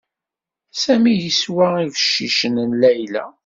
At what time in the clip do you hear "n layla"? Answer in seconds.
2.69-3.25